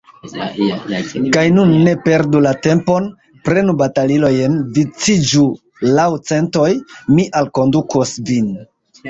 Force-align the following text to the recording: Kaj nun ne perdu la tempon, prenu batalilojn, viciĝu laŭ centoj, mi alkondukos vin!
Kaj 1.33 1.41
nun 1.57 1.73
ne 1.87 1.91
perdu 2.05 2.41
la 2.45 2.53
tempon, 2.67 3.05
prenu 3.49 3.75
batalilojn, 3.83 4.57
viciĝu 4.79 5.45
laŭ 6.01 6.09
centoj, 6.33 6.67
mi 7.15 7.29
alkondukos 7.45 8.17
vin! 8.33 8.51